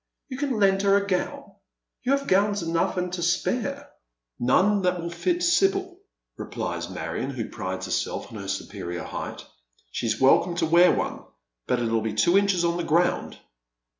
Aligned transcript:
You 0.29 0.39
can 0.39 0.57
lend 0.57 0.81
her 0.81 0.97
a 0.97 1.05
gown. 1.05 1.43
You 2.01 2.13
have 2.13 2.25
gowns 2.25 2.63
enough 2.63 2.97
and 2.97 3.13
to 3.13 3.21
spare." 3.21 3.91
"None 4.39 4.81
that 4.81 4.99
will 4.99 5.11
fit 5.11 5.43
Sibyl," 5.43 5.99
replies 6.37 6.89
Marion, 6.89 7.29
who 7.29 7.49
prides 7.49 7.85
herself 7.85 8.31
on 8.31 8.39
her 8.39 8.47
superior 8.47 9.03
height." 9.03 9.45
She's 9.91 10.19
welcome 10.19 10.55
to 10.55 10.65
wear 10.65 10.91
one, 10.91 11.23
but 11.67 11.77
it 11.79 11.85
"U 11.91 12.01
be 12.01 12.15
two 12.15 12.35
inches 12.35 12.65
on 12.65 12.77
the 12.77 12.83
ground." 12.83 13.37